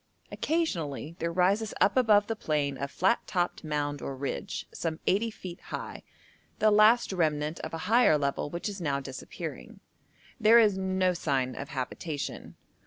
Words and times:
Occasionally 0.31 1.15
there 1.19 1.31
rises 1.31 1.75
up 1.79 1.95
above 1.95 2.25
the 2.25 2.35
plain 2.35 2.75
a 2.79 2.87
flat 2.87 3.19
topped 3.27 3.63
mound 3.63 4.01
or 4.01 4.15
ridge, 4.15 4.65
some 4.73 4.99
80 5.05 5.29
feet 5.29 5.61
high, 5.65 6.01
the 6.57 6.71
last 6.71 7.13
remnant 7.13 7.59
of 7.59 7.71
a 7.75 7.85
higher 7.85 8.17
level 8.17 8.49
which 8.49 8.67
is 8.67 8.81
now 8.81 8.99
disappearing. 8.99 9.79
There 10.39 10.57
is 10.57 10.75
no 10.75 11.13
sign 11.13 11.55
of 11.55 11.69
habitation. 11.69 12.55